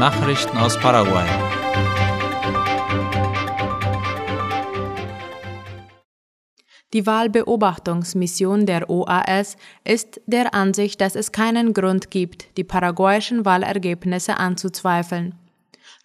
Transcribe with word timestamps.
Nachrichten 0.00 0.56
aus 0.56 0.78
Paraguay. 0.78 1.26
Die 6.94 7.04
Wahlbeobachtungsmission 7.04 8.64
der 8.64 8.88
OAS 8.88 9.58
ist 9.84 10.22
der 10.24 10.54
Ansicht, 10.54 11.02
dass 11.02 11.16
es 11.16 11.32
keinen 11.32 11.74
Grund 11.74 12.10
gibt, 12.10 12.56
die 12.56 12.64
paraguayischen 12.64 13.44
Wahlergebnisse 13.44 14.38
anzuzweifeln. 14.38 15.34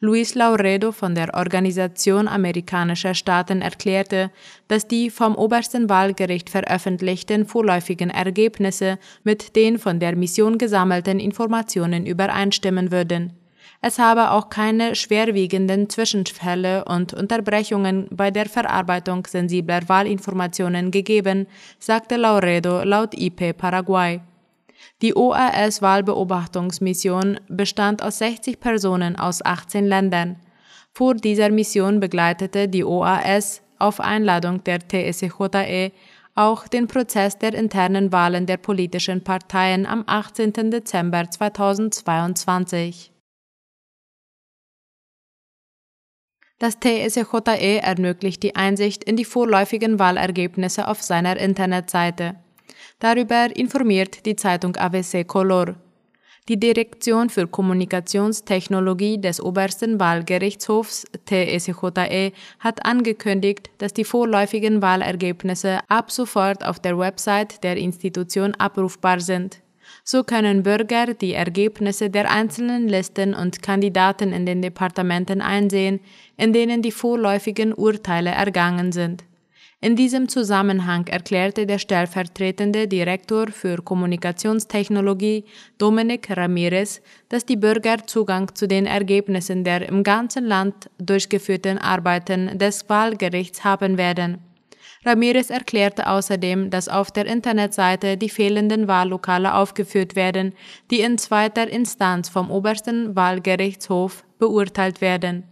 Luis 0.02 0.36
Lauredo 0.36 0.92
von 0.92 1.16
der 1.16 1.34
Organisation 1.34 2.28
amerikanischer 2.28 3.14
Staaten 3.14 3.62
erklärte, 3.62 4.30
dass 4.68 4.90
die 4.90 5.10
vom 5.10 5.38
obersten 5.38 5.88
Wahlgericht 5.88 6.50
veröffentlichten 6.50 7.46
vorläufigen 7.46 8.10
Ergebnisse 8.10 9.00
mit 9.24 9.56
den 9.56 9.80
von 9.80 10.02
der 10.02 10.18
Mission 10.18 10.58
gesammelten 10.58 11.22
Informationen 11.22 12.06
übereinstimmen 12.06 12.92
würden. 12.92 13.45
Es 13.82 14.00
habe 14.00 14.32
auch 14.32 14.50
keine 14.50 14.96
schwerwiegenden 14.96 15.90
Zwischenfälle 15.90 16.86
und 16.86 17.14
Unterbrechungen 17.14 18.08
bei 18.12 18.32
der 18.32 18.48
Verarbeitung 18.48 19.28
sensibler 19.28 19.82
Wahlinformationen 19.88 20.92
gegeben, 20.92 21.48
sagte 21.80 22.16
Lauredo 22.16 22.84
laut 22.84 23.14
IP 23.14 23.58
Paraguay. 23.58 24.22
Die 25.02 25.14
OAS-Wahlbeobachtungsmission 25.16 27.40
bestand 27.48 28.02
aus 28.02 28.18
60 28.20 28.60
Personen 28.60 29.16
aus 29.18 29.46
18 29.46 29.86
Ländern. 29.86 30.38
Vor 30.92 31.16
dieser 31.16 31.50
Mission 31.50 32.00
begleitete 32.00 32.68
die 32.68 32.84
OAS 32.84 33.62
auf 33.80 34.00
Einladung 34.00 34.64
der 34.64 34.80
TSJE 34.80 35.92
auch 36.36 36.68
den 36.68 36.88
Prozess 36.88 37.38
der 37.38 37.54
internen 37.54 38.12
Wahlen 38.12 38.46
der 38.46 38.58
politischen 38.58 39.24
Parteien 39.24 39.86
am 39.86 40.04
18. 40.06 40.70
Dezember 40.70 41.30
2022. 41.30 43.15
Das 46.58 46.80
TSJE 46.80 47.82
ermöglicht 47.82 48.42
die 48.42 48.56
Einsicht 48.56 49.04
in 49.04 49.18
die 49.18 49.26
vorläufigen 49.26 50.00
Wahlergebnisse 50.00 50.88
auf 50.88 51.02
seiner 51.02 51.38
Internetseite. 51.38 52.36
Darüber 53.00 53.54
informiert 53.54 54.26
die 54.26 54.38
Zeitung 54.38 54.76
ABC 54.78 55.26
Color. 55.26 55.76
Die 56.48 56.60
Direktion 56.60 57.30
für 57.30 57.48
Kommunikationstechnologie 57.48 59.20
des 59.20 59.42
obersten 59.42 60.00
Wahlgerichtshofs 60.00 61.06
TSJE 61.26 62.32
hat 62.60 62.86
angekündigt, 62.86 63.72
dass 63.80 63.94
die 63.94 64.06
vorläufigen 64.06 64.82
Wahlergebnisse 64.82 65.80
ab 65.90 66.12
sofort 66.12 66.64
auf 66.64 66.80
der 66.80 67.00
Website 67.00 67.64
der 67.64 67.78
Institution 67.78 68.54
abrufbar 68.56 69.20
sind. 69.20 69.65
So 70.08 70.24
können 70.24 70.62
Bürger 70.62 71.16
die 71.16 71.34
Ergebnisse 71.34 72.12
der 72.12 72.30
einzelnen 72.30 72.88
Listen 72.88 73.34
und 73.34 73.64
Kandidaten 73.64 74.34
in 74.34 74.46
den 74.46 74.62
Departementen 74.62 75.42
einsehen, 75.42 76.00
in 76.38 76.54
denen 76.54 76.84
die 76.84 76.92
vorläufigen 76.92 77.74
Urteile 77.74 78.30
ergangen 78.30 78.92
sind. 78.92 79.24
In 79.82 79.96
diesem 79.96 80.30
Zusammenhang 80.30 81.08
erklärte 81.08 81.66
der 81.66 81.80
stellvertretende 81.80 82.88
Direktor 82.88 83.48
für 83.48 83.78
Kommunikationstechnologie 83.78 85.44
Dominik 85.80 86.30
Ramirez, 86.30 87.02
dass 87.30 87.44
die 87.44 87.58
Bürger 87.58 88.06
Zugang 88.06 88.54
zu 88.54 88.68
den 88.68 88.86
Ergebnissen 88.86 89.64
der 89.64 89.90
im 89.90 90.04
ganzen 90.04 90.46
Land 90.46 90.88
durchgeführten 91.00 91.80
Arbeiten 91.80 92.60
des 92.60 92.88
Wahlgerichts 92.90 93.64
haben 93.64 93.98
werden. 93.98 94.45
Ramirez 95.06 95.52
erklärte 95.52 96.08
außerdem, 96.08 96.72
dass 96.72 96.90
auf 96.90 97.12
der 97.12 97.28
Internetseite 97.28 98.18
die 98.18 98.30
fehlenden 98.30 98.88
Wahllokale 98.88 99.54
aufgeführt 99.54 100.16
werden, 100.16 100.54
die 100.90 101.02
in 101.02 101.20
zweiter 101.20 101.70
Instanz 101.70 102.28
vom 102.28 102.50
obersten 102.50 103.16
Wahlgerichtshof 103.16 104.24
beurteilt 104.40 105.02
werden. 105.02 105.44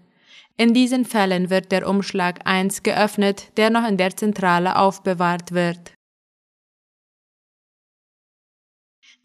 In 0.58 0.74
diesen 0.74 1.06
Fällen 1.06 1.50
wird 1.50 1.72
der 1.72 1.88
Umschlag 1.88 2.42
1 2.46 2.84
geöffnet, 2.84 3.56
der 3.58 3.70
noch 3.70 3.88
in 3.88 3.98
der 3.98 4.16
Zentrale 4.16 4.78
aufbewahrt 4.78 5.52
wird. 5.52 5.94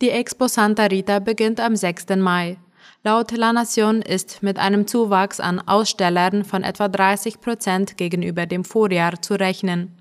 Die 0.00 0.10
Expo 0.10 0.46
Santa 0.46 0.84
Rita 0.84 1.18
beginnt 1.18 1.58
am 1.58 1.74
6. 1.74 2.16
Mai. 2.16 2.58
Laut 3.02 3.32
La 3.32 3.52
Nation 3.52 4.02
ist 4.02 4.42
mit 4.42 4.58
einem 4.58 4.86
Zuwachs 4.86 5.40
an 5.40 5.60
Ausstellern 5.60 6.44
von 6.44 6.62
etwa 6.62 6.88
30 6.88 7.40
Prozent 7.40 7.96
gegenüber 7.96 8.46
dem 8.46 8.64
Vorjahr 8.64 9.20
zu 9.20 9.34
rechnen. 9.34 9.97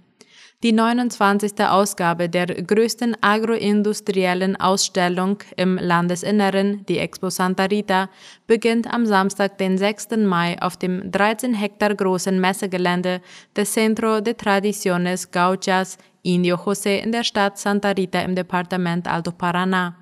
Die 0.63 0.71
29. 0.71 1.53
Ausgabe 1.69 2.29
der 2.29 2.47
größten 2.47 3.15
agroindustriellen 3.21 4.55
Ausstellung 4.55 5.37
im 5.55 5.77
Landesinneren, 5.77 6.83
die 6.87 6.97
Expo 6.97 7.29
Santa 7.29 7.65
Rita, 7.65 8.09
beginnt 8.47 8.91
am 8.91 9.05
Samstag, 9.05 9.59
den 9.59 9.77
6. 9.77 10.17
Mai 10.25 10.59
auf 10.59 10.75
dem 10.75 11.11
13 11.11 11.53
Hektar 11.53 11.93
großen 11.93 12.41
Messegelände 12.41 13.21
des 13.55 13.71
Centro 13.71 14.19
de 14.19 14.33
Tradiciones 14.33 15.29
Gauchas 15.29 15.99
Indio 16.23 16.55
José 16.55 17.03
in 17.03 17.11
der 17.11 17.23
Stadt 17.23 17.59
Santa 17.59 17.91
Rita 17.91 18.21
im 18.21 18.33
Departement 18.33 19.07
Alto 19.07 19.29
Paraná. 19.29 19.93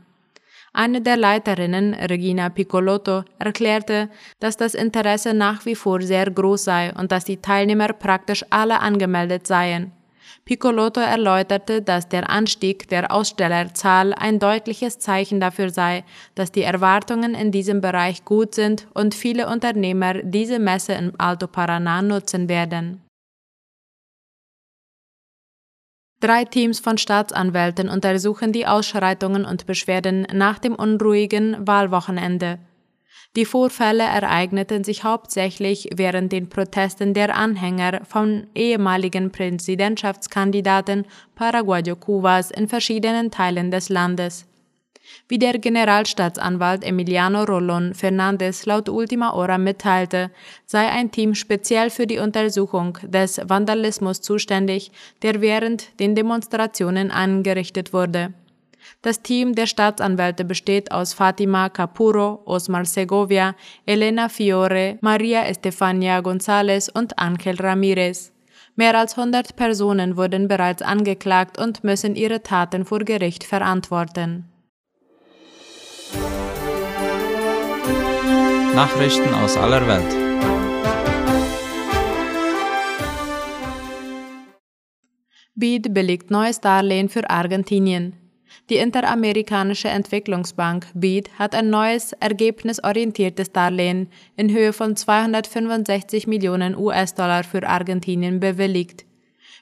Eine 0.72 1.02
der 1.02 1.18
Leiterinnen, 1.18 1.96
Regina 1.96 2.48
Piccolotto, 2.48 3.26
erklärte, 3.40 4.10
dass 4.40 4.56
das 4.56 4.74
Interesse 4.74 5.34
nach 5.34 5.66
wie 5.66 5.76
vor 5.76 6.02
sehr 6.02 6.32
groß 6.32 6.64
sei 6.64 6.94
und 6.94 7.12
dass 7.12 7.26
die 7.26 7.42
Teilnehmer 7.42 7.92
praktisch 7.92 8.46
alle 8.50 8.80
angemeldet 8.80 9.48
seien. 9.48 9.92
Piccolotto 10.46 11.00
erläuterte, 11.00 11.82
dass 11.82 12.08
der 12.10 12.30
Anstieg 12.30 12.88
der 12.90 13.12
Ausstellerzahl 13.12 14.14
ein 14.14 14.40
deutliches 14.40 15.00
Zeichen 15.00 15.40
dafür 15.40 15.70
sei, 15.70 16.04
dass 16.36 16.52
die 16.52 16.64
Erwartungen 16.64 17.34
in 17.34 17.52
diesem 17.52 17.82
Bereich 17.82 18.26
gut 18.26 18.56
sind 18.56 18.88
und 18.94 19.16
viele 19.16 19.48
Unternehmer 19.48 20.14
diese 20.24 20.60
Messe 20.60 20.94
im 20.94 21.14
Alto 21.18 21.48
Paraná 21.48 22.02
nutzen 22.02 22.50
werden. 22.50 23.02
Drei 26.22 26.46
Teams 26.46 26.80
von 26.80 26.98
Staatsanwälten 26.98 27.90
untersuchen 27.90 28.52
die 28.52 28.66
Ausschreitungen 28.66 29.46
und 29.46 29.66
Beschwerden 29.66 30.26
nach 30.34 30.60
dem 30.60 30.74
unruhigen 30.74 31.68
Wahlwochenende. 31.68 32.60
Die 33.36 33.46
Vorfälle 33.46 34.04
ereigneten 34.04 34.86
sich 34.86 35.04
hauptsächlich 35.04 35.90
während 35.94 36.32
den 36.32 36.48
Protesten 36.48 37.14
der 37.14 37.36
Anhänger 37.36 38.02
von 38.06 38.48
ehemaligen 38.56 39.30
Präsidentschaftskandidaten 39.30 41.06
Paraguayo 41.36 41.98
Cubas 41.98 42.50
in 42.50 42.70
verschiedenen 42.70 43.32
Teilen 43.32 43.72
des 43.72 43.90
Landes. 43.90 44.46
Wie 45.28 45.38
der 45.38 45.60
Generalstaatsanwalt 45.60 46.84
Emiliano 46.84 47.44
Rolón 47.44 47.94
Fernández 47.94 48.66
laut 48.66 48.88
Ultima 48.88 49.34
Hora 49.34 49.58
mitteilte, 49.58 50.32
sei 50.66 50.88
ein 50.90 51.12
Team 51.12 51.36
speziell 51.36 51.90
für 51.90 52.08
die 52.08 52.20
Untersuchung 52.20 52.98
des 53.04 53.42
Vandalismus 53.44 54.22
zuständig, 54.22 54.92
der 55.22 55.42
während 55.42 56.00
den 56.00 56.16
Demonstrationen 56.16 57.12
angerichtet 57.12 57.92
wurde. 57.92 58.34
Das 59.02 59.22
Team 59.22 59.54
der 59.56 59.68
Staatsanwälte 59.68 60.46
besteht 60.46 60.92
aus 60.92 61.14
Fatima 61.14 61.70
Capuro, 61.70 62.42
Osmar 62.46 62.86
Segovia, 62.86 63.56
Elena 63.86 64.30
Fiore, 64.30 64.98
Maria 65.02 65.44
Estefania 65.46 66.20
González 66.20 66.90
und 66.92 67.18
Ángel 67.20 67.56
Ramírez. 67.60 68.32
Mehr 68.76 68.98
als 68.98 69.18
100 69.18 69.56
Personen 69.56 70.18
wurden 70.18 70.48
bereits 70.48 70.82
angeklagt 70.82 71.58
und 71.58 71.84
müssen 71.84 72.16
ihre 72.16 72.44
Taten 72.44 72.84
vor 72.84 73.00
Gericht 73.00 73.44
verantworten. 73.44 74.52
Nachrichten 78.76 79.34
aus 79.34 79.56
aller 79.56 79.88
Welt. 79.88 80.26
BID 85.56 85.94
billigt 85.94 86.30
neues 86.30 86.60
Darlehen 86.60 87.08
für 87.08 87.30
Argentinien. 87.30 88.25
Die 88.70 88.78
Interamerikanische 88.78 89.90
Entwicklungsbank 89.90 90.88
BEAD 90.94 91.30
hat 91.38 91.54
ein 91.54 91.70
neues, 91.70 92.14
ergebnisorientiertes 92.14 93.52
Darlehen 93.52 94.10
in 94.36 94.52
Höhe 94.52 94.74
von 94.74 94.96
265 94.96 96.28
Millionen 96.28 96.76
US-Dollar 96.76 97.44
für 97.44 97.68
Argentinien 97.68 98.40
bewilligt. 98.40 99.06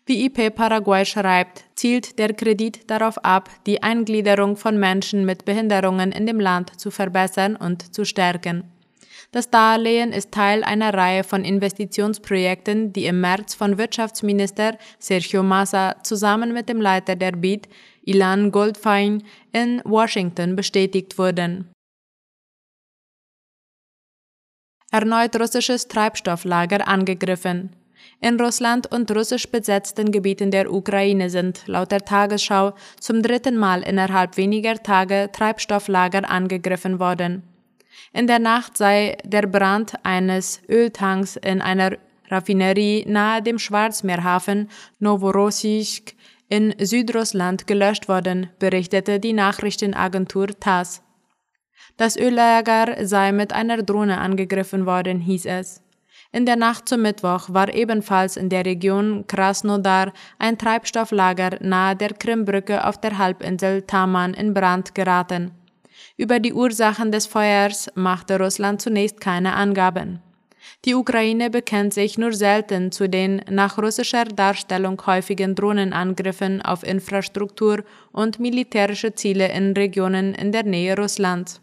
Wie 0.06 0.25
IP 0.25 0.53
Paraguay 0.53 1.06
schreibt, 1.06 1.63
zielt 1.75 2.19
der 2.19 2.33
Kredit 2.33 2.89
darauf 2.89 3.18
ab, 3.24 3.50
die 3.65 3.83
Eingliederung 3.83 4.57
von 4.57 4.77
Menschen 4.77 5.25
mit 5.25 5.45
Behinderungen 5.45 6.12
in 6.12 6.25
dem 6.25 6.41
Land 6.41 6.79
zu 6.79 6.91
verbessern 6.91 7.56
und 7.56 7.95
zu 7.95 8.03
stärken. 8.03 8.65
Das 9.31 9.50
Darlehen 9.50 10.12
ist 10.12 10.31
Teil 10.31 10.63
einer 10.63 10.94
Reihe 10.94 11.24
von 11.24 11.44
Investitionsprojekten, 11.45 12.94
die 12.94 13.06
im 13.06 13.21
März 13.21 13.56
von 13.56 13.77
Wirtschaftsminister 13.77 14.77
Sergio 15.00 15.41
Massa 15.41 15.95
zusammen 16.03 16.53
mit 16.53 16.69
dem 16.69 16.81
Leiter 16.81 17.15
der 17.15 17.31
BID, 17.31 17.68
Ilan 18.05 18.51
Goldfein, 18.51 19.23
in 19.51 19.81
Washington 19.85 20.55
bestätigt 20.55 21.17
wurden. 21.17 21.69
Erneut 24.91 25.35
russisches 25.39 25.88
Treibstofflager 25.88 26.88
angegriffen. 26.88 27.75
In 28.19 28.39
Russland 28.39 28.91
und 28.91 29.09
russisch 29.11 29.50
besetzten 29.50 30.11
Gebieten 30.11 30.51
der 30.51 30.71
Ukraine 30.71 31.29
sind 31.29 31.63
laut 31.67 31.91
der 31.91 32.05
Tagesschau 32.05 32.73
zum 33.00 33.21
dritten 33.21 33.57
Mal 33.57 33.81
innerhalb 33.81 34.38
weniger 34.38 34.75
Tage 34.75 35.29
Treibstofflager 35.33 36.29
angegriffen 36.29 37.00
worden. 37.00 37.44
In 38.13 38.27
der 38.27 38.39
Nacht 38.39 38.77
sei 38.77 39.17
der 39.23 39.47
Brand 39.47 39.94
eines 40.03 40.61
Öltanks 40.69 41.38
in 41.38 41.61
einer 41.61 41.97
Raffinerie 42.29 43.03
nahe 43.07 43.41
dem 43.41 43.59
Schwarzmeerhafen 43.59 44.69
Novorossiysk 45.00 46.13
in 46.53 46.75
Südrussland 46.79 47.65
gelöscht 47.65 48.07
worden, 48.07 48.47
berichtete 48.59 49.19
die 49.19 49.33
Nachrichtenagentur 49.33 50.50
TASS. 50.59 51.01
Das 51.97 52.15
Öllager 52.15 53.07
sei 53.07 53.31
mit 53.31 53.51
einer 53.53 53.81
Drohne 53.81 54.19
angegriffen 54.19 54.85
worden, 54.85 55.19
hieß 55.19 55.47
es. 55.47 55.81
In 56.31 56.45
der 56.45 56.55
Nacht 56.55 56.88
zum 56.88 57.01
Mittwoch 57.01 57.50
war 57.50 57.73
ebenfalls 57.73 58.38
in 58.38 58.50
der 58.50 58.67
Region 58.67 59.25
Krasnodar 59.25 60.13
ein 60.38 60.59
Treibstofflager 60.59 61.57
nahe 61.61 61.95
der 61.95 62.13
Krimbrücke 62.13 62.85
auf 62.85 63.01
der 63.01 63.17
Halbinsel 63.17 63.81
Taman 63.81 64.35
in 64.35 64.53
Brand 64.53 64.94
geraten. 64.94 65.50
Über 66.17 66.39
die 66.39 66.53
Ursachen 66.53 67.11
des 67.11 67.25
Feuers 67.25 67.89
machte 67.95 68.38
Russland 68.38 68.79
zunächst 68.79 69.19
keine 69.19 69.55
Angaben. 69.55 70.21
Die 70.85 70.95
Ukraine 70.95 71.50
bekennt 71.50 71.94
sich 71.94 72.18
nur 72.18 72.33
selten 72.33 72.91
zu 72.91 73.07
den 73.07 73.41
nach 73.50 73.77
russischer 73.77 74.25
Darstellung 74.25 75.01
häufigen 75.06 75.56
Drohnenangriffen 75.56 76.62
auf 76.62 76.83
Infrastruktur 76.83 77.85
und 78.12 78.39
militärische 78.39 79.15
Ziele 79.15 79.50
in 79.53 79.71
Regionen 79.74 80.33
in 80.33 80.51
der 80.51 80.63
Nähe 80.63 80.97
Russlands. 80.97 81.62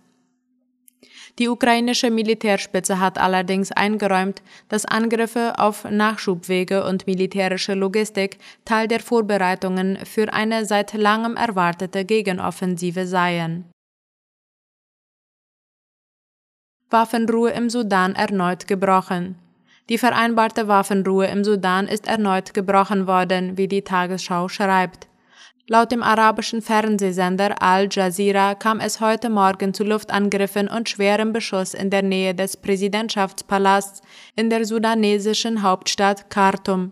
Die 1.38 1.48
ukrainische 1.48 2.10
Militärspitze 2.10 2.98
hat 2.98 3.18
allerdings 3.18 3.72
eingeräumt, 3.72 4.42
dass 4.68 4.86
Angriffe 4.86 5.58
auf 5.58 5.84
Nachschubwege 5.88 6.84
und 6.84 7.06
militärische 7.06 7.74
Logistik 7.74 8.38
Teil 8.64 8.88
der 8.88 9.00
Vorbereitungen 9.00 9.98
für 10.04 10.32
eine 10.32 10.64
seit 10.64 10.94
langem 10.94 11.36
erwartete 11.36 12.04
Gegenoffensive 12.04 13.06
seien. 13.06 13.70
Waffenruhe 16.90 17.50
im 17.50 17.70
Sudan 17.70 18.16
erneut 18.16 18.66
gebrochen. 18.66 19.36
Die 19.88 19.98
vereinbarte 19.98 20.66
Waffenruhe 20.66 21.26
im 21.26 21.44
Sudan 21.44 21.86
ist 21.86 22.08
erneut 22.08 22.52
gebrochen 22.52 23.06
worden, 23.06 23.56
wie 23.56 23.68
die 23.68 23.82
Tagesschau 23.82 24.48
schreibt. 24.48 25.06
Laut 25.68 25.92
dem 25.92 26.02
arabischen 26.02 26.62
Fernsehsender 26.62 27.62
Al 27.62 27.88
Jazeera 27.88 28.56
kam 28.56 28.80
es 28.80 29.00
heute 29.00 29.30
Morgen 29.30 29.72
zu 29.72 29.84
Luftangriffen 29.84 30.66
und 30.66 30.88
schwerem 30.88 31.32
Beschuss 31.32 31.74
in 31.74 31.90
der 31.90 32.02
Nähe 32.02 32.34
des 32.34 32.56
Präsidentschaftspalasts 32.56 34.02
in 34.34 34.50
der 34.50 34.64
sudanesischen 34.64 35.62
Hauptstadt 35.62 36.28
Khartoum. 36.28 36.90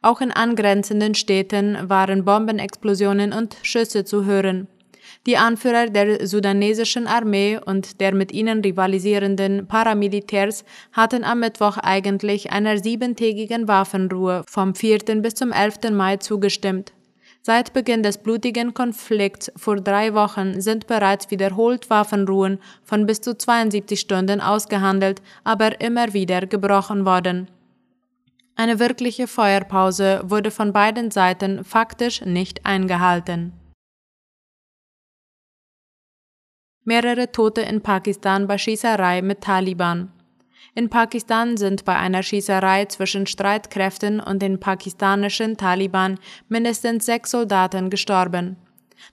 Auch 0.00 0.20
in 0.20 0.30
angrenzenden 0.30 1.16
Städten 1.16 1.88
waren 1.88 2.24
Bombenexplosionen 2.24 3.32
und 3.32 3.56
Schüsse 3.62 4.04
zu 4.04 4.24
hören. 4.24 4.68
Die 5.26 5.38
Anführer 5.38 5.86
der 5.86 6.26
sudanesischen 6.26 7.06
Armee 7.06 7.58
und 7.64 8.00
der 8.00 8.14
mit 8.14 8.30
ihnen 8.30 8.60
rivalisierenden 8.60 9.66
Paramilitärs 9.66 10.64
hatten 10.92 11.24
am 11.24 11.40
Mittwoch 11.40 11.78
eigentlich 11.78 12.52
einer 12.52 12.76
siebentägigen 12.76 13.66
Waffenruhe 13.66 14.42
vom 14.46 14.74
4. 14.74 14.98
bis 15.22 15.34
zum 15.34 15.50
11. 15.50 15.92
Mai 15.92 16.18
zugestimmt. 16.18 16.92
Seit 17.40 17.72
Beginn 17.72 18.02
des 18.02 18.18
blutigen 18.18 18.74
Konflikts 18.74 19.50
vor 19.56 19.76
drei 19.76 20.12
Wochen 20.12 20.60
sind 20.60 20.86
bereits 20.86 21.30
wiederholt 21.30 21.88
Waffenruhen 21.88 22.58
von 22.82 23.06
bis 23.06 23.22
zu 23.22 23.36
72 23.36 24.00
Stunden 24.00 24.42
ausgehandelt, 24.42 25.22
aber 25.42 25.80
immer 25.80 26.12
wieder 26.12 26.46
gebrochen 26.46 27.06
worden. 27.06 27.48
Eine 28.56 28.78
wirkliche 28.78 29.26
Feuerpause 29.26 30.20
wurde 30.24 30.50
von 30.50 30.72
beiden 30.72 31.10
Seiten 31.10 31.64
faktisch 31.64 32.22
nicht 32.24 32.64
eingehalten. 32.64 33.52
Mehrere 36.84 37.32
Tote 37.32 37.62
in 37.62 37.80
Pakistan 37.80 38.46
bei 38.46 38.58
Schießerei 38.58 39.22
mit 39.22 39.40
Taliban. 39.40 40.12
In 40.74 40.90
Pakistan 40.90 41.56
sind 41.56 41.84
bei 41.84 41.96
einer 41.96 42.22
Schießerei 42.22 42.86
zwischen 42.86 43.26
Streitkräften 43.26 44.20
und 44.20 44.42
den 44.42 44.58
pakistanischen 44.58 45.56
Taliban 45.56 46.18
mindestens 46.48 47.06
sechs 47.06 47.30
Soldaten 47.30 47.90
gestorben. 47.90 48.56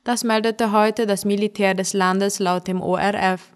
Das 0.03 0.23
meldete 0.23 0.71
heute 0.71 1.06
das 1.06 1.25
Militär 1.25 1.75
des 1.75 1.94
Landes 1.94 2.39
laut 2.39 2.68
dem 2.68 2.81
ORF. 2.81 3.51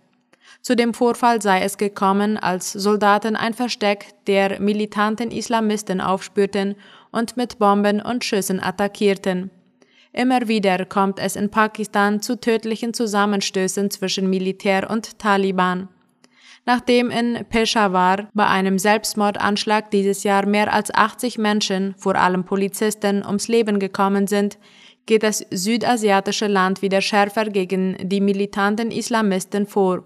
Zu 0.62 0.76
dem 0.76 0.94
Vorfall 0.94 1.42
sei 1.42 1.62
es 1.62 1.78
gekommen, 1.78 2.38
als 2.38 2.72
Soldaten 2.72 3.36
ein 3.36 3.54
Versteck 3.54 4.14
der 4.26 4.60
militanten 4.60 5.32
Islamisten 5.32 6.02
aufspürten 6.02 6.76
und 7.12 7.38
mit 7.38 7.60
Bomben 7.60 8.02
und 8.02 8.24
Schüssen 8.24 8.60
attackierten. 8.60 9.52
Immer 10.16 10.48
wieder 10.48 10.86
kommt 10.86 11.20
es 11.20 11.36
in 11.36 11.50
Pakistan 11.50 12.22
zu 12.22 12.40
tödlichen 12.40 12.94
Zusammenstößen 12.94 13.92
zwischen 13.92 14.30
Militär 14.30 14.90
und 14.90 15.20
Taliban. 15.20 15.90
Nachdem 16.66 17.12
in 17.12 17.46
Peshawar 17.50 18.30
bei 18.34 18.48
einem 18.48 18.80
Selbstmordanschlag 18.80 19.92
dieses 19.92 20.24
Jahr 20.24 20.46
mehr 20.46 20.72
als 20.72 20.94
80 20.96 21.38
Menschen, 21.38 21.96
vor 21.98 22.16
allem 22.16 22.46
Polizisten, 22.46 23.26
ums 23.26 23.50
Leben 23.50 23.78
gekommen 23.78 24.28
sind, 24.28 24.58
geht 25.06 25.22
das 25.22 25.46
südasiatische 25.52 26.48
Land 26.48 26.82
wieder 26.82 27.02
schärfer 27.02 27.48
gegen 27.48 27.98
die 28.02 28.22
militanten 28.22 28.92
Islamisten 28.92 29.68
vor. 29.68 30.06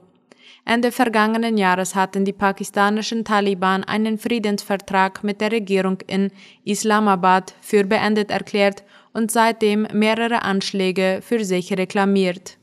Ende 0.65 0.91
vergangenen 0.91 1.55
Jahres 1.55 1.93
hatten 1.93 2.25
die 2.25 2.33
pakistanischen 2.33 3.25
Taliban 3.25 3.83
einen 3.83 4.17
Friedensvertrag 4.17 5.23
mit 5.23 5.39
der 5.39 5.51
Regierung 5.51 5.99
in 6.07 6.31
Islamabad 6.63 7.53
für 7.61 7.83
beendet 7.83 8.31
erklärt 8.31 8.83
und 9.13 9.31
seitdem 9.31 9.87
mehrere 9.93 10.43
Anschläge 10.43 11.19
für 11.21 11.43
sich 11.43 11.71
reklamiert. 11.73 12.57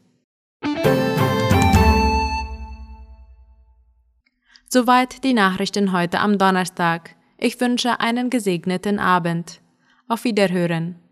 Soweit 4.68 5.22
die 5.24 5.32
Nachrichten 5.32 5.92
heute 5.92 6.20
am 6.20 6.38
Donnerstag. 6.38 7.14
Ich 7.38 7.60
wünsche 7.60 8.00
einen 8.00 8.30
gesegneten 8.30 8.98
Abend. 8.98 9.60
Auf 10.08 10.24
Wiederhören. 10.24 11.05